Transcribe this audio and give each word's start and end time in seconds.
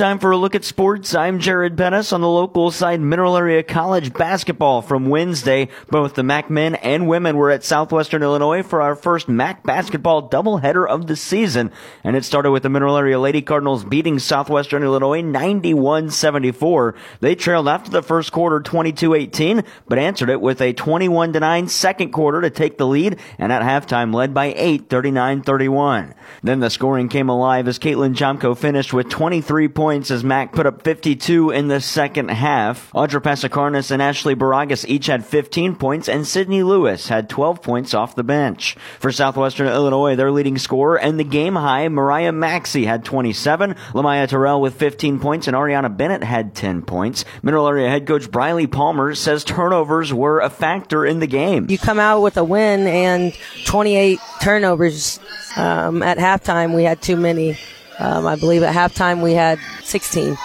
time 0.00 0.18
for 0.18 0.30
a 0.30 0.36
look 0.38 0.54
at 0.54 0.64
sports. 0.64 1.14
I'm 1.14 1.40
Jared 1.40 1.76
Pettis 1.76 2.10
on 2.14 2.22
the 2.22 2.28
local 2.28 2.70
side 2.70 3.02
Mineral 3.02 3.36
Area 3.36 3.62
College 3.62 4.14
basketball 4.14 4.80
from 4.80 5.10
Wednesday. 5.10 5.68
Both 5.90 6.14
the 6.14 6.22
MAC 6.22 6.48
men 6.48 6.76
and 6.76 7.06
women 7.06 7.36
were 7.36 7.50
at 7.50 7.64
Southwestern 7.64 8.22
Illinois 8.22 8.62
for 8.62 8.80
our 8.80 8.96
first 8.96 9.28
MAC 9.28 9.62
basketball 9.62 10.30
doubleheader 10.30 10.88
of 10.88 11.06
the 11.06 11.16
season. 11.16 11.70
And 12.02 12.16
it 12.16 12.24
started 12.24 12.50
with 12.50 12.62
the 12.62 12.70
Mineral 12.70 12.96
Area 12.96 13.20
Lady 13.20 13.42
Cardinals 13.42 13.84
beating 13.84 14.18
Southwestern 14.18 14.82
Illinois 14.82 15.20
91-74. 15.20 16.96
They 17.20 17.34
trailed 17.34 17.68
after 17.68 17.90
the 17.90 18.02
first 18.02 18.32
quarter 18.32 18.58
22-18, 18.58 19.66
but 19.86 19.98
answered 19.98 20.30
it 20.30 20.40
with 20.40 20.62
a 20.62 20.72
21-9 20.72 21.68
second 21.68 22.10
quarter 22.10 22.40
to 22.40 22.48
take 22.48 22.78
the 22.78 22.86
lead 22.86 23.18
and 23.36 23.52
at 23.52 23.60
halftime 23.60 24.14
led 24.14 24.32
by 24.32 24.54
8, 24.56 24.88
39-31. 24.88 26.14
Then 26.42 26.60
the 26.60 26.70
scoring 26.70 27.10
came 27.10 27.28
alive 27.28 27.68
as 27.68 27.78
Caitlin 27.78 28.14
Chomko 28.14 28.56
finished 28.56 28.94
with 28.94 29.10
23 29.10 29.68
points 29.68 29.89
as 29.90 30.22
MAC 30.22 30.52
put 30.52 30.66
up 30.66 30.82
52 30.82 31.50
in 31.50 31.66
the 31.66 31.80
second 31.80 32.30
half. 32.30 32.92
Audra 32.92 33.20
Pasikarnas 33.20 33.90
and 33.90 34.00
Ashley 34.00 34.36
Baragas 34.36 34.84
each 34.86 35.06
had 35.06 35.26
15 35.26 35.74
points, 35.74 36.08
and 36.08 36.24
Sydney 36.24 36.62
Lewis 36.62 37.08
had 37.08 37.28
12 37.28 37.60
points 37.60 37.92
off 37.92 38.14
the 38.14 38.22
bench. 38.22 38.76
For 39.00 39.10
Southwestern 39.10 39.66
Illinois, 39.66 40.14
their 40.14 40.30
leading 40.30 40.58
scorer 40.58 40.96
and 40.96 41.18
the 41.18 41.24
game 41.24 41.56
high, 41.56 41.88
Mariah 41.88 42.30
Maxey 42.30 42.84
had 42.84 43.04
27, 43.04 43.74
Lamaya 43.92 44.28
Terrell 44.28 44.60
with 44.60 44.74
15 44.76 45.18
points, 45.18 45.48
and 45.48 45.56
Ariana 45.56 45.94
Bennett 45.94 46.22
had 46.22 46.54
10 46.54 46.82
points. 46.82 47.24
Mineral 47.42 47.66
Area 47.66 47.88
head 47.88 48.06
coach 48.06 48.30
Briley 48.30 48.68
Palmer 48.68 49.16
says 49.16 49.42
turnovers 49.42 50.14
were 50.14 50.38
a 50.38 50.50
factor 50.50 51.04
in 51.04 51.18
the 51.18 51.26
game. 51.26 51.66
You 51.68 51.78
come 51.78 51.98
out 51.98 52.20
with 52.20 52.36
a 52.36 52.44
win 52.44 52.86
and 52.86 53.36
28 53.64 54.20
turnovers 54.40 55.18
um, 55.56 56.02
at 56.02 56.18
halftime. 56.18 56.74
We 56.76 56.84
had 56.84 57.02
too 57.02 57.16
many. 57.16 57.58
Um, 58.00 58.26
I 58.26 58.36
believe 58.36 58.62
at 58.62 58.74
halftime 58.74 59.22
we 59.22 59.34
had 59.34 59.58
16. 59.84 60.36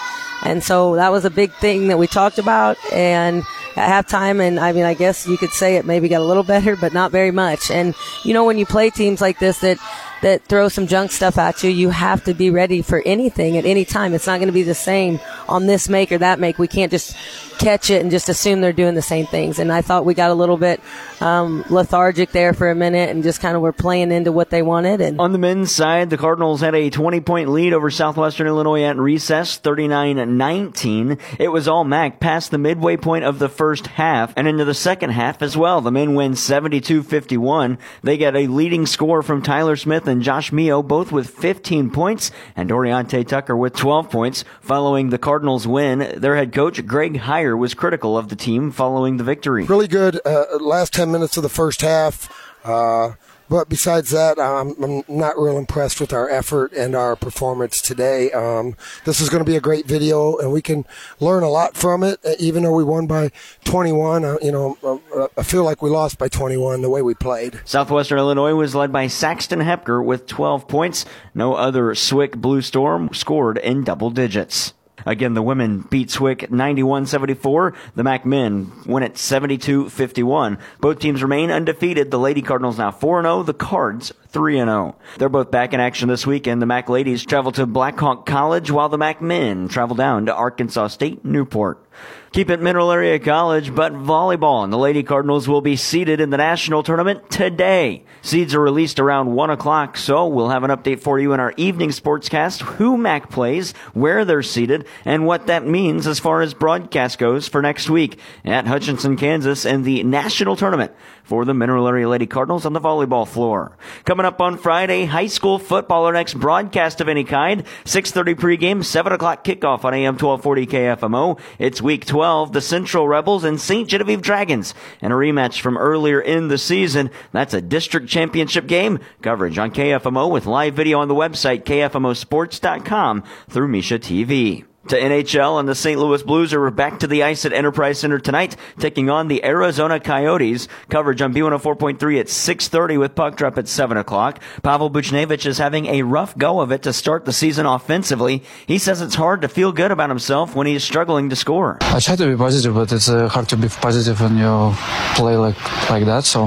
And 0.42 0.62
so 0.62 0.96
that 0.96 1.10
was 1.10 1.24
a 1.24 1.30
big 1.30 1.52
thing 1.54 1.88
that 1.88 1.98
we 1.98 2.06
talked 2.06 2.38
about. 2.38 2.76
And 2.92 3.42
at 3.74 4.06
halftime, 4.06 4.40
and 4.40 4.60
I 4.60 4.72
mean, 4.72 4.84
I 4.84 4.94
guess 4.94 5.26
you 5.26 5.38
could 5.38 5.50
say 5.50 5.76
it 5.76 5.86
maybe 5.86 6.08
got 6.08 6.20
a 6.20 6.24
little 6.24 6.42
better, 6.54 6.76
but 6.76 6.92
not 6.92 7.10
very 7.10 7.30
much. 7.30 7.70
And 7.70 7.94
you 8.22 8.34
know, 8.34 8.44
when 8.44 8.58
you 8.58 8.66
play 8.66 8.90
teams 8.90 9.20
like 9.20 9.38
this 9.38 9.58
that 9.60 9.78
that 10.26 10.42
throw 10.42 10.68
some 10.68 10.88
junk 10.88 11.12
stuff 11.12 11.38
at 11.38 11.62
you, 11.62 11.70
you 11.70 11.90
have 11.90 12.24
to 12.24 12.34
be 12.34 12.50
ready 12.50 12.82
for 12.82 13.00
anything 13.06 13.56
at 13.56 13.64
any 13.64 13.84
time. 13.84 14.12
It's 14.12 14.26
not 14.26 14.38
going 14.38 14.48
to 14.48 14.52
be 14.52 14.64
the 14.64 14.74
same 14.74 15.20
on 15.48 15.66
this 15.66 15.88
make 15.88 16.10
or 16.10 16.18
that 16.18 16.40
make. 16.40 16.58
We 16.58 16.66
can't 16.66 16.90
just 16.90 17.16
catch 17.58 17.90
it 17.90 18.02
and 18.02 18.10
just 18.10 18.28
assume 18.28 18.60
they're 18.60 18.72
doing 18.72 18.94
the 18.94 19.02
same 19.02 19.26
things. 19.26 19.60
And 19.60 19.72
I 19.72 19.82
thought 19.82 20.04
we 20.04 20.14
got 20.14 20.30
a 20.30 20.34
little 20.34 20.56
bit 20.56 20.80
um, 21.20 21.64
lethargic 21.70 22.32
there 22.32 22.52
for 22.52 22.70
a 22.70 22.74
minute 22.74 23.10
and 23.10 23.22
just 23.22 23.40
kind 23.40 23.56
of 23.56 23.62
were 23.62 23.72
playing 23.72 24.12
into 24.12 24.32
what 24.32 24.50
they 24.50 24.62
wanted. 24.62 25.00
And 25.00 25.20
on 25.20 25.32
the 25.32 25.38
men's 25.38 25.72
side, 25.72 26.10
the 26.10 26.18
Cardinals 26.18 26.60
had 26.60 26.74
a 26.74 26.90
20 26.90 27.20
point 27.20 27.48
lead 27.48 27.72
over 27.72 27.90
Southwestern 27.90 28.46
Illinois 28.46 28.82
at 28.82 28.96
recess, 28.96 29.58
39-19. 29.60 31.20
It 31.38 31.48
was 31.48 31.68
all 31.68 31.84
MAC 31.84 32.20
past 32.20 32.50
the 32.50 32.58
midway 32.58 32.96
point 32.96 33.24
of 33.24 33.38
the 33.38 33.48
first 33.48 33.86
half 33.86 34.32
and 34.36 34.48
into 34.48 34.64
the 34.64 34.74
second 34.74 35.10
half 35.10 35.40
as 35.40 35.56
well. 35.56 35.80
The 35.80 35.92
men 35.92 36.14
win 36.14 36.32
72-51. 36.32 37.78
They 38.02 38.16
get 38.16 38.36
a 38.36 38.46
leading 38.48 38.86
score 38.86 39.22
from 39.22 39.42
Tyler 39.42 39.76
Smith 39.76 40.06
and 40.06 40.15
Josh 40.22 40.52
Mio, 40.52 40.82
both 40.82 41.12
with 41.12 41.30
15 41.30 41.90
points, 41.90 42.30
and 42.54 42.68
Doriante 42.68 43.26
Tucker 43.26 43.56
with 43.56 43.74
12 43.74 44.10
points. 44.10 44.44
Following 44.60 45.10
the 45.10 45.18
Cardinals 45.18 45.66
win, 45.66 46.12
their 46.16 46.36
head 46.36 46.52
coach 46.52 46.84
Greg 46.86 47.18
Heier 47.20 47.56
was 47.56 47.74
critical 47.74 48.16
of 48.16 48.28
the 48.28 48.36
team 48.36 48.70
following 48.70 49.16
the 49.16 49.24
victory. 49.24 49.64
Really 49.64 49.88
good 49.88 50.20
uh, 50.24 50.44
last 50.60 50.92
10 50.94 51.10
minutes 51.10 51.36
of 51.36 51.42
the 51.42 51.48
first 51.48 51.80
half. 51.80 52.28
Uh, 52.64 53.12
but 53.48 53.68
besides 53.68 54.10
that, 54.10 54.38
um, 54.38 54.74
I'm 54.82 55.04
not 55.08 55.38
real 55.38 55.58
impressed 55.58 56.00
with 56.00 56.12
our 56.12 56.28
effort 56.28 56.72
and 56.72 56.94
our 56.94 57.16
performance 57.16 57.80
today. 57.80 58.30
Um, 58.32 58.76
this 59.04 59.20
is 59.20 59.28
going 59.28 59.44
to 59.44 59.50
be 59.50 59.56
a 59.56 59.60
great 59.60 59.86
video, 59.86 60.36
and 60.38 60.52
we 60.52 60.62
can 60.62 60.84
learn 61.20 61.42
a 61.42 61.48
lot 61.48 61.76
from 61.76 62.02
it. 62.02 62.20
Uh, 62.24 62.32
even 62.38 62.62
though 62.62 62.74
we 62.74 62.84
won 62.84 63.06
by 63.06 63.30
21, 63.64 64.24
uh, 64.24 64.36
you 64.42 64.52
know, 64.52 64.76
uh, 65.16 65.28
I 65.36 65.42
feel 65.42 65.64
like 65.64 65.82
we 65.82 65.90
lost 65.90 66.18
by 66.18 66.28
21 66.28 66.82
the 66.82 66.90
way 66.90 67.02
we 67.02 67.14
played. 67.14 67.60
Southwestern 67.64 68.18
Illinois 68.18 68.54
was 68.54 68.74
led 68.74 68.92
by 68.92 69.06
Saxton 69.06 69.60
Hepker 69.60 70.02
with 70.02 70.26
12 70.26 70.68
points. 70.68 71.04
No 71.34 71.54
other 71.54 71.94
SWIC 71.94 72.36
Blue 72.36 72.62
Storm 72.62 73.10
scored 73.12 73.58
in 73.58 73.84
double 73.84 74.10
digits. 74.10 74.74
Again, 75.06 75.34
the 75.34 75.42
women 75.42 75.82
beat 75.88 76.08
SWIC 76.08 76.50
91-74. 76.50 77.74
The 77.94 78.02
MAC 78.02 78.26
men 78.26 78.72
win 78.84 79.04
it 79.04 79.14
72-51. 79.14 80.58
Both 80.80 80.98
teams 80.98 81.22
remain 81.22 81.50
undefeated. 81.52 82.10
The 82.10 82.18
Lady 82.18 82.42
Cardinals 82.42 82.76
now 82.76 82.90
4-0. 82.90 83.46
The 83.46 83.54
Cards 83.54 84.12
3-0. 84.32 84.96
They're 85.18 85.28
both 85.28 85.50
back 85.52 85.72
in 85.72 85.80
action 85.80 86.08
this 86.08 86.26
weekend. 86.26 86.60
The 86.60 86.66
MAC 86.66 86.88
ladies 86.88 87.24
travel 87.24 87.52
to 87.52 87.66
Blackhawk 87.66 88.26
College 88.26 88.70
while 88.70 88.88
the 88.88 88.98
MAC 88.98 89.22
men 89.22 89.68
travel 89.68 89.94
down 89.94 90.26
to 90.26 90.34
Arkansas 90.34 90.88
State 90.88 91.24
Newport. 91.24 91.85
Keep 92.32 92.50
it 92.50 92.60
Mineral 92.60 92.92
Area 92.92 93.18
College, 93.18 93.74
but 93.74 93.94
volleyball 93.94 94.62
and 94.62 94.70
the 94.70 94.76
Lady 94.76 95.02
Cardinals 95.02 95.48
will 95.48 95.62
be 95.62 95.74
seeded 95.74 96.20
in 96.20 96.28
the 96.28 96.36
national 96.36 96.82
tournament 96.82 97.30
today. 97.30 98.04
Seeds 98.20 98.54
are 98.54 98.60
released 98.60 99.00
around 99.00 99.34
1 99.34 99.50
o'clock, 99.50 99.96
so 99.96 100.26
we'll 100.26 100.50
have 100.50 100.62
an 100.62 100.70
update 100.70 101.00
for 101.00 101.18
you 101.18 101.32
in 101.32 101.40
our 101.40 101.54
evening 101.56 101.90
sportscast, 101.90 102.60
who 102.60 102.98
MAC 102.98 103.30
plays, 103.30 103.72
where 103.94 104.24
they're 104.24 104.42
seated, 104.42 104.86
and 105.06 105.24
what 105.24 105.46
that 105.46 105.66
means 105.66 106.06
as 106.06 106.18
far 106.18 106.42
as 106.42 106.52
broadcast 106.52 107.18
goes 107.18 107.48
for 107.48 107.62
next 107.62 107.88
week 107.88 108.18
at 108.44 108.66
Hutchinson, 108.66 109.16
Kansas, 109.16 109.64
and 109.64 109.84
the 109.84 110.02
national 110.02 110.56
tournament 110.56 110.92
for 111.22 111.44
the 111.44 111.54
Mineral 111.54 111.88
Area 111.88 112.08
Lady 112.08 112.26
Cardinals 112.26 112.66
on 112.66 112.72
the 112.72 112.80
volleyball 112.80 113.26
floor. 113.26 113.76
Coming 114.04 114.26
up 114.26 114.40
on 114.40 114.58
Friday, 114.58 115.06
high 115.06 115.26
school 115.26 115.58
football, 115.58 116.04
our 116.04 116.12
next 116.12 116.34
broadcast 116.34 117.00
of 117.00 117.08
any 117.08 117.24
kind, 117.24 117.64
6.30 117.84 118.34
pregame, 118.34 118.84
7 118.84 119.12
o'clock 119.12 119.42
kickoff 119.42 119.84
on 119.84 119.94
AM 119.94 120.18
1240 120.18 120.66
KFMO. 120.66 121.40
It's 121.58 121.80
week 121.86 122.04
12, 122.04 122.52
the 122.52 122.60
Central 122.60 123.06
Rebels 123.06 123.44
and 123.44 123.60
St. 123.60 123.88
Genevieve 123.88 124.20
Dragons, 124.20 124.74
and 125.00 125.12
a 125.12 125.16
rematch 125.16 125.60
from 125.60 125.78
earlier 125.78 126.20
in 126.20 126.48
the 126.48 126.58
season. 126.58 127.12
That's 127.30 127.54
a 127.54 127.62
district 127.62 128.08
championship 128.08 128.66
game. 128.66 128.98
Coverage 129.22 129.56
on 129.56 129.70
KFMO 129.70 130.28
with 130.28 130.46
live 130.46 130.74
video 130.74 130.98
on 130.98 131.06
the 131.06 131.14
website, 131.14 131.62
kfmosports.com 131.62 133.22
through 133.48 133.68
Misha 133.68 134.00
TV 134.00 134.64
to 134.88 135.00
NHL, 135.00 135.58
and 135.58 135.68
the 135.68 135.74
St. 135.74 135.98
Louis 135.98 136.22
Blues 136.22 136.52
are 136.54 136.70
back 136.70 137.00
to 137.00 137.06
the 137.06 137.22
ice 137.22 137.44
at 137.44 137.52
Enterprise 137.52 137.98
Center 137.98 138.18
tonight, 138.18 138.56
taking 138.78 139.10
on 139.10 139.28
the 139.28 139.44
Arizona 139.44 140.00
Coyotes. 140.00 140.68
Coverage 140.88 141.22
on 141.22 141.32
B104.3 141.34 142.20
at 142.20 142.26
6.30 142.26 142.98
with 142.98 143.14
puck 143.14 143.36
drop 143.36 143.58
at 143.58 143.68
7 143.68 143.96
o'clock. 143.96 144.40
Pavel 144.62 144.90
Buchnevich 144.90 145.46
is 145.46 145.58
having 145.58 145.86
a 145.86 146.02
rough 146.02 146.36
go 146.36 146.60
of 146.60 146.72
it 146.72 146.82
to 146.82 146.92
start 146.92 147.24
the 147.24 147.32
season 147.32 147.66
offensively. 147.66 148.42
He 148.66 148.78
says 148.78 149.00
it's 149.00 149.14
hard 149.14 149.42
to 149.42 149.48
feel 149.48 149.72
good 149.72 149.90
about 149.90 150.08
himself 150.08 150.54
when 150.54 150.66
he's 150.66 150.84
struggling 150.84 151.30
to 151.30 151.36
score. 151.36 151.78
I 151.80 152.00
try 152.00 152.16
to 152.16 152.26
be 152.26 152.36
positive, 152.36 152.74
but 152.74 152.92
it's 152.92 153.08
uh, 153.08 153.28
hard 153.28 153.48
to 153.50 153.56
be 153.56 153.68
positive 153.68 154.20
when 154.20 154.38
you 154.38 154.72
play 155.14 155.36
like, 155.36 155.90
like 155.90 156.04
that, 156.04 156.24
so 156.24 156.46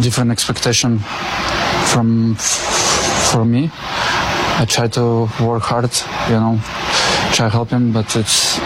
different 0.00 0.30
expectation 0.30 0.98
from, 1.92 2.34
from 2.34 3.50
me. 3.50 3.70
I 4.56 4.64
try 4.66 4.88
to 4.88 5.28
work 5.40 5.62
hard, 5.62 5.84
you 6.28 6.38
know, 6.38 6.60
try 7.32 7.46
to 7.46 7.50
help 7.50 7.70
him, 7.70 7.92
but 7.92 8.14
it's 8.14 8.58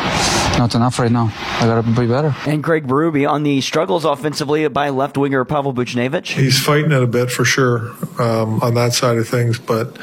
not 0.59 0.75
enough 0.75 0.99
right 0.99 1.11
now. 1.11 1.33
I 1.61 1.67
got 1.67 1.85
to 1.85 2.01
be 2.01 2.07
better. 2.07 2.35
And 2.47 2.63
Craig 2.63 2.87
Berube 2.87 3.29
on 3.29 3.43
the 3.43 3.61
struggles 3.61 4.05
offensively 4.05 4.69
by 4.69 4.91
left 4.91 5.17
winger 5.17 5.45
Pavel 5.45 5.73
Buchnevich. 5.73 6.33
He's 6.33 6.59
fighting 6.59 6.93
it 6.93 7.03
a 7.03 7.07
bit 7.07 7.31
for 7.31 7.45
sure 7.45 7.91
um, 8.21 8.61
on 8.61 8.75
that 8.75 8.93
side 8.93 9.17
of 9.17 9.29
things, 9.29 9.59
but 9.59 9.97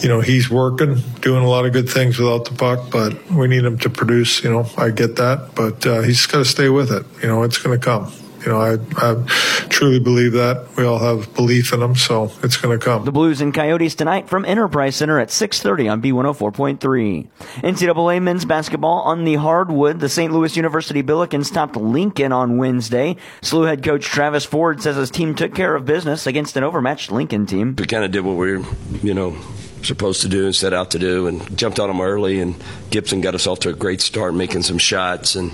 you 0.00 0.08
know 0.08 0.20
he's 0.20 0.48
working, 0.48 0.96
doing 1.20 1.44
a 1.44 1.48
lot 1.48 1.66
of 1.66 1.72
good 1.72 1.88
things 1.88 2.18
without 2.18 2.46
the 2.46 2.54
puck. 2.54 2.90
But 2.90 3.30
we 3.30 3.48
need 3.48 3.64
him 3.64 3.78
to 3.78 3.90
produce. 3.90 4.42
You 4.42 4.50
know, 4.50 4.66
I 4.78 4.90
get 4.90 5.16
that, 5.16 5.50
but 5.54 5.86
uh, 5.86 6.00
he's 6.02 6.24
got 6.26 6.38
to 6.38 6.44
stay 6.44 6.68
with 6.68 6.90
it. 6.90 7.04
You 7.22 7.28
know, 7.28 7.42
it's 7.42 7.58
going 7.58 7.78
to 7.78 7.84
come. 7.84 8.12
You 8.44 8.52
know, 8.52 8.60
I, 8.60 8.78
I 8.96 9.24
truly 9.68 10.00
believe 10.00 10.32
that. 10.32 10.68
We 10.76 10.84
all 10.84 10.98
have 10.98 11.34
belief 11.34 11.72
in 11.72 11.80
them, 11.80 11.94
so 11.94 12.32
it's 12.42 12.56
going 12.56 12.78
to 12.78 12.84
come. 12.84 13.04
The 13.04 13.12
Blues 13.12 13.40
and 13.40 13.54
Coyotes 13.54 13.94
tonight 13.94 14.28
from 14.28 14.44
Enterprise 14.44 14.96
Center 14.96 15.20
at 15.20 15.28
6.30 15.28 15.92
on 15.92 16.02
B104.3. 16.02 17.28
NCAA 17.62 18.22
men's 18.22 18.44
basketball 18.44 19.02
on 19.02 19.24
the 19.24 19.36
hardwood. 19.36 20.00
The 20.00 20.08
St. 20.08 20.32
Louis 20.32 20.56
University 20.56 21.02
Billikens 21.02 21.52
topped 21.52 21.76
Lincoln 21.76 22.32
on 22.32 22.58
Wednesday. 22.58 23.16
SLU 23.42 23.68
head 23.68 23.84
coach 23.84 24.04
Travis 24.04 24.44
Ford 24.44 24.82
says 24.82 24.96
his 24.96 25.10
team 25.10 25.34
took 25.34 25.54
care 25.54 25.74
of 25.76 25.84
business 25.84 26.26
against 26.26 26.56
an 26.56 26.64
overmatched 26.64 27.12
Lincoln 27.12 27.46
team. 27.46 27.76
We 27.78 27.86
kind 27.86 28.04
of 28.04 28.10
did 28.10 28.24
what 28.24 28.36
we 28.36 28.56
were, 28.56 28.64
you 29.02 29.14
know, 29.14 29.36
supposed 29.82 30.22
to 30.22 30.28
do 30.28 30.46
and 30.46 30.54
set 30.54 30.72
out 30.72 30.92
to 30.92 30.98
do 30.98 31.26
and 31.26 31.56
jumped 31.56 31.80
on 31.80 31.88
them 31.88 32.00
early 32.00 32.40
and 32.40 32.54
Gibson 32.90 33.20
got 33.20 33.34
us 33.34 33.46
off 33.46 33.60
to 33.60 33.70
a 33.70 33.72
great 33.72 34.00
start 34.00 34.34
making 34.34 34.62
some 34.62 34.78
shots 34.78 35.34
and 35.34 35.52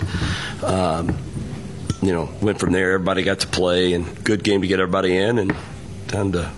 um, 0.63 1.17
you 2.03 2.13
know, 2.13 2.29
went 2.41 2.59
from 2.59 2.73
there. 2.73 2.93
Everybody 2.93 3.23
got 3.23 3.41
to 3.41 3.47
play, 3.47 3.93
and 3.93 4.25
good 4.25 4.45
game 4.45 4.63
to 4.63 4.67
get 4.67 4.81
everybody 4.81 5.17
in, 5.17 5.39
and 5.39 5.55
time 6.09 6.33
to 6.33 6.51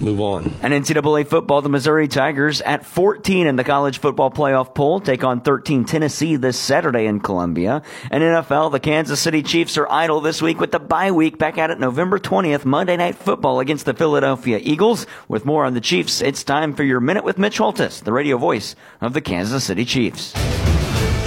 move 0.00 0.20
on. 0.20 0.54
And 0.62 0.72
NCAA 0.72 1.26
football, 1.26 1.62
the 1.62 1.68
Missouri 1.68 2.08
Tigers 2.08 2.60
at 2.60 2.84
14 2.84 3.46
in 3.46 3.56
the 3.56 3.64
college 3.64 3.98
football 3.98 4.30
playoff 4.30 4.74
poll 4.74 5.00
take 5.00 5.24
on 5.24 5.40
13 5.40 5.84
Tennessee 5.84 6.36
this 6.36 6.58
Saturday 6.58 7.06
in 7.06 7.20
Columbia. 7.20 7.82
And 8.10 8.22
NFL, 8.22 8.72
the 8.72 8.80
Kansas 8.80 9.20
City 9.20 9.42
Chiefs 9.42 9.78
are 9.78 9.90
idle 9.90 10.20
this 10.20 10.42
week 10.42 10.60
with 10.60 10.72
the 10.72 10.78
bye 10.78 11.10
week 11.10 11.38
back 11.38 11.58
at 11.58 11.70
it 11.70 11.80
November 11.80 12.18
20th, 12.18 12.64
Monday 12.64 12.96
Night 12.96 13.16
Football 13.16 13.60
against 13.60 13.86
the 13.86 13.94
Philadelphia 13.94 14.58
Eagles. 14.62 15.06
With 15.28 15.44
more 15.44 15.64
on 15.64 15.74
the 15.74 15.80
Chiefs, 15.80 16.20
it's 16.20 16.44
time 16.44 16.74
for 16.74 16.84
your 16.84 17.00
Minute 17.00 17.24
with 17.24 17.38
Mitch 17.38 17.58
Holthus, 17.58 18.00
the 18.00 18.12
radio 18.12 18.36
voice 18.36 18.74
of 19.00 19.12
the 19.12 19.20
Kansas 19.20 19.64
City 19.64 19.84
Chiefs. 19.84 20.34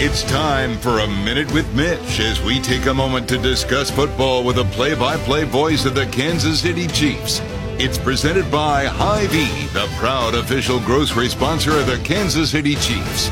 It's 0.02 0.24
time 0.24 0.78
for 0.78 1.00
a 1.00 1.08
Minute 1.08 1.52
with 1.52 1.76
Mitch 1.76 2.22
as 2.22 2.42
we 2.42 2.62
take 2.62 2.86
a 2.86 2.94
moment 2.94 3.28
to 3.28 3.38
discuss 3.38 3.92
football 3.92 4.46
with 4.46 4.58
a 4.58 4.64
play 4.64 4.96
by 4.96 5.18
play 5.18 5.44
voice 5.44 5.84
of 5.84 5.94
the 5.94 6.06
Kansas 6.06 6.62
City 6.62 6.88
Chiefs. 6.88 7.42
It's 7.78 7.98
presented 7.98 8.50
by 8.50 8.86
Hy-Vee, 8.86 9.66
the 9.74 9.90
proud 9.98 10.36
official 10.36 10.80
grocery 10.80 11.28
sponsor 11.28 11.72
of 11.78 11.86
the 11.86 11.98
Kansas 12.06 12.52
City 12.52 12.76
Chiefs. 12.76 13.30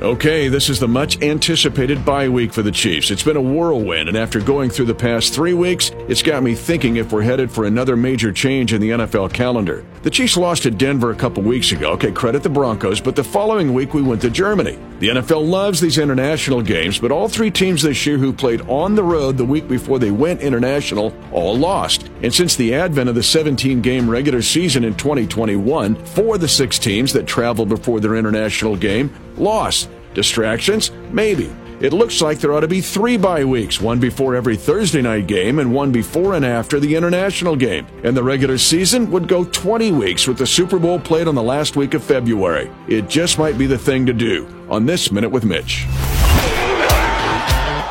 Okay, 0.00 0.46
this 0.46 0.68
is 0.68 0.78
the 0.78 0.86
much 0.86 1.20
anticipated 1.22 2.04
bye 2.04 2.28
week 2.28 2.52
for 2.52 2.62
the 2.62 2.70
Chiefs. 2.70 3.10
It's 3.10 3.24
been 3.24 3.36
a 3.36 3.42
whirlwind, 3.42 4.08
and 4.08 4.16
after 4.16 4.40
going 4.40 4.70
through 4.70 4.86
the 4.86 4.94
past 4.94 5.34
three 5.34 5.54
weeks, 5.54 5.90
it's 6.06 6.22
got 6.22 6.44
me 6.44 6.54
thinking 6.54 6.98
if 6.98 7.10
we're 7.10 7.22
headed 7.22 7.50
for 7.50 7.64
another 7.64 7.96
major 7.96 8.30
change 8.30 8.72
in 8.72 8.80
the 8.80 8.90
NFL 8.90 9.32
calendar. 9.32 9.84
The 10.04 10.10
Chiefs 10.10 10.36
lost 10.36 10.62
to 10.62 10.70
Denver 10.70 11.10
a 11.10 11.16
couple 11.16 11.42
weeks 11.42 11.72
ago. 11.72 11.90
Okay, 11.94 12.12
credit 12.12 12.44
the 12.44 12.48
Broncos, 12.48 13.00
but 13.00 13.16
the 13.16 13.24
following 13.24 13.74
week 13.74 13.92
we 13.92 14.02
went 14.02 14.22
to 14.22 14.30
Germany. 14.30 14.78
The 15.00 15.08
NFL 15.08 15.48
loves 15.48 15.80
these 15.80 15.96
international 15.96 16.60
games, 16.60 16.98
but 16.98 17.10
all 17.10 17.26
three 17.26 17.50
teams 17.50 17.80
this 17.80 18.04
year 18.04 18.18
who 18.18 18.34
played 18.34 18.60
on 18.68 18.94
the 18.94 19.02
road 19.02 19.38
the 19.38 19.46
week 19.46 19.66
before 19.66 19.98
they 19.98 20.10
went 20.10 20.42
international 20.42 21.14
all 21.32 21.56
lost. 21.56 22.10
And 22.22 22.34
since 22.34 22.54
the 22.54 22.74
advent 22.74 23.08
of 23.08 23.14
the 23.14 23.22
17 23.22 23.80
game 23.80 24.10
regular 24.10 24.42
season 24.42 24.84
in 24.84 24.94
2021, 24.94 25.94
four 26.04 26.34
of 26.34 26.42
the 26.42 26.48
six 26.48 26.78
teams 26.78 27.14
that 27.14 27.26
traveled 27.26 27.70
before 27.70 28.00
their 28.00 28.14
international 28.14 28.76
game 28.76 29.10
lost. 29.38 29.88
Distractions? 30.12 30.90
Maybe. 31.10 31.50
It 31.80 31.94
looks 31.94 32.20
like 32.20 32.38
there 32.38 32.52
ought 32.52 32.60
to 32.60 32.68
be 32.68 32.82
three 32.82 33.16
bye 33.16 33.42
weeks, 33.42 33.80
one 33.80 33.98
before 33.98 34.34
every 34.34 34.54
Thursday 34.54 35.00
night 35.00 35.26
game 35.26 35.58
and 35.58 35.72
one 35.72 35.90
before 35.90 36.34
and 36.34 36.44
after 36.44 36.78
the 36.78 36.94
international 36.94 37.56
game. 37.56 37.86
And 38.04 38.14
the 38.14 38.22
regular 38.22 38.58
season 38.58 39.10
would 39.10 39.26
go 39.26 39.44
20 39.44 39.90
weeks 39.92 40.28
with 40.28 40.36
the 40.36 40.46
Super 40.46 40.78
Bowl 40.78 41.00
played 41.00 41.26
on 41.26 41.34
the 41.34 41.42
last 41.42 41.76
week 41.76 41.94
of 41.94 42.04
February. 42.04 42.70
It 42.86 43.08
just 43.08 43.38
might 43.38 43.56
be 43.56 43.66
the 43.66 43.78
thing 43.78 44.04
to 44.04 44.12
do 44.12 44.46
on 44.68 44.84
This 44.84 45.10
Minute 45.10 45.30
with 45.30 45.46
Mitch. 45.46 45.86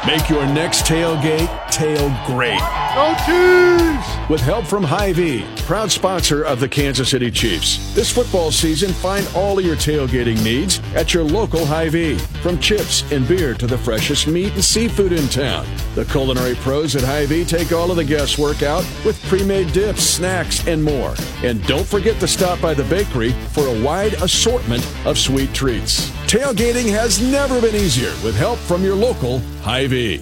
Make 0.06 0.30
your 0.30 0.46
next 0.46 0.86
tailgate 0.86 1.72
tail 1.72 2.16
great. 2.28 2.89
Go 3.00 3.16
Chiefs! 3.26 4.30
With 4.30 4.42
help 4.42 4.66
from 4.66 4.84
Hy-Vee, 4.84 5.46
proud 5.60 5.90
sponsor 5.90 6.44
of 6.44 6.60
the 6.60 6.68
Kansas 6.68 7.08
City 7.10 7.32
Chiefs. 7.32 7.96
This 7.96 8.12
football 8.12 8.52
season, 8.52 8.92
find 8.92 9.26
all 9.34 9.62
your 9.62 9.78
tailgating 9.78 10.44
needs 10.44 10.82
at 10.96 11.14
your 11.14 11.24
local 11.24 11.66
Hy-Vee. 11.66 12.18
From 12.44 12.60
chips 12.60 13.10
and 13.14 13.26
beer 13.26 13.54
to 13.54 13.68
the 13.68 13.78
freshest 13.78 14.28
meat 14.28 14.52
and 14.54 14.62
seafood 14.62 15.14
in 15.14 15.26
town. 15.30 15.66
The 15.96 16.04
culinary 16.04 16.56
pros 16.56 16.94
at 16.98 17.04
Hy-Vee 17.04 17.46
take 17.46 17.72
all 17.72 17.90
of 17.90 17.96
the 17.96 18.04
guesswork 18.04 18.64
out 18.64 18.86
with 19.06 19.18
pre-made 19.30 19.72
dips, 19.72 20.04
snacks, 20.04 20.68
and 20.68 20.84
more. 20.84 21.16
And 21.42 21.66
don't 21.68 21.88
forget 21.88 22.20
to 22.20 22.28
stop 22.28 22.60
by 22.60 22.74
the 22.74 22.84
bakery 22.84 23.32
for 23.54 23.66
a 23.66 23.82
wide 23.82 24.16
assortment 24.16 24.86
of 25.06 25.18
sweet 25.18 25.54
treats. 25.54 26.10
Tailgating 26.28 26.92
has 26.92 27.22
never 27.22 27.62
been 27.62 27.76
easier 27.76 28.12
with 28.26 28.36
help 28.36 28.60
from 28.60 28.84
your 28.84 28.96
local 28.96 29.40
Hy-Vee. 29.62 30.22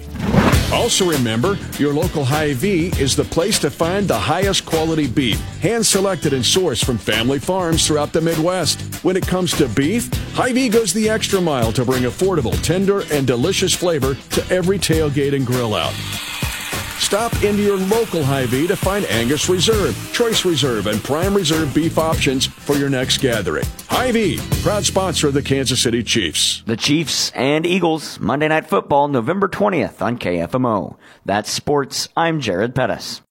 Also 0.72 1.08
remember, 1.08 1.58
your 1.78 1.94
local 1.94 2.24
Hy-Vee 2.24 2.88
is 3.00 3.16
the 3.16 3.24
place 3.24 3.58
to 3.60 3.70
find 3.70 4.06
the 4.06 4.18
highest 4.18 4.66
quality 4.66 5.06
beef, 5.06 5.40
hand 5.60 5.84
selected 5.84 6.34
and 6.34 6.44
sourced 6.44 6.84
from 6.84 6.98
family 6.98 7.38
farms 7.38 7.86
throughout 7.86 8.12
the 8.12 8.20
Midwest. 8.20 8.80
When 9.02 9.16
it 9.16 9.26
comes 9.26 9.56
to 9.56 9.68
beef, 9.68 10.12
Hy-Vee 10.34 10.68
goes 10.68 10.92
the 10.92 11.08
extra 11.08 11.40
mile 11.40 11.72
to 11.72 11.86
bring 11.86 12.02
affordable, 12.02 12.60
tender, 12.62 13.02
and 13.10 13.26
delicious 13.26 13.74
flavor 13.74 14.14
to 14.30 14.54
every 14.54 14.78
tailgate 14.78 15.34
and 15.34 15.46
grill 15.46 15.74
out. 15.74 15.94
Stop 17.08 17.32
into 17.42 17.62
your 17.62 17.78
local 17.78 18.22
Hy-Vee 18.22 18.66
to 18.66 18.76
find 18.76 19.06
Angus 19.06 19.48
Reserve, 19.48 19.96
Choice 20.12 20.44
Reserve, 20.44 20.88
and 20.88 21.02
Prime 21.02 21.34
Reserve 21.34 21.74
beef 21.74 21.96
options 21.96 22.44
for 22.44 22.74
your 22.74 22.90
next 22.90 23.22
gathering. 23.22 23.64
Hy-Vee, 23.88 24.38
proud 24.62 24.84
sponsor 24.84 25.28
of 25.28 25.32
the 25.32 25.40
Kansas 25.40 25.80
City 25.80 26.02
Chiefs. 26.02 26.62
The 26.66 26.76
Chiefs 26.76 27.30
and 27.30 27.64
Eagles, 27.64 28.20
Monday 28.20 28.48
Night 28.48 28.66
Football, 28.66 29.08
November 29.08 29.48
20th 29.48 30.02
on 30.02 30.18
KFMO. 30.18 30.98
That's 31.24 31.48
sports. 31.48 32.10
I'm 32.14 32.42
Jared 32.42 32.74
Pettis. 32.74 33.22